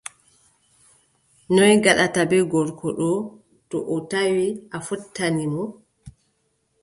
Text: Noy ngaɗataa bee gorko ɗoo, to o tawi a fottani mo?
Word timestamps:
Noy 1.53 1.71
ngaɗataa 1.77 2.29
bee 2.29 2.45
gorko 2.51 2.87
ɗoo, 2.97 3.19
to 3.69 3.77
o 3.95 3.95
tawi 4.11 4.47
a 4.75 4.77
fottani 4.87 5.45
mo? 5.53 5.63